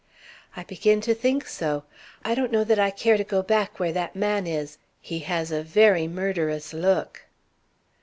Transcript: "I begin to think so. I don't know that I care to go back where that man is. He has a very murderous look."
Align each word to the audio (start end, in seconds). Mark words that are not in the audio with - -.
"I 0.57 0.63
begin 0.63 0.99
to 1.01 1.13
think 1.13 1.45
so. 1.47 1.83
I 2.25 2.33
don't 2.33 2.51
know 2.51 2.63
that 2.63 2.79
I 2.79 2.89
care 2.89 3.17
to 3.17 3.23
go 3.23 3.43
back 3.43 3.79
where 3.79 3.91
that 3.91 4.15
man 4.15 4.47
is. 4.47 4.79
He 4.99 5.19
has 5.19 5.51
a 5.51 5.61
very 5.61 6.07
murderous 6.07 6.73
look." 6.73 7.27